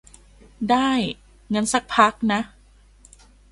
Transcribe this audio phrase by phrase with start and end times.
[0.69, 0.91] ได้
[1.53, 2.39] งั้นซักพักนะ